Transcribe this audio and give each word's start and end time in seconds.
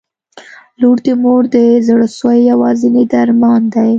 •لور 0.79 0.97
د 1.05 1.07
مور 1.23 1.43
د 1.55 1.57
زړسوي 1.87 2.39
یوازینی 2.51 3.03
درمان 3.13 3.61
دی. 3.73 3.89